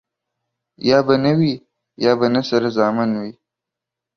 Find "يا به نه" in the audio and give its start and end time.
0.89-1.31, 2.05-2.41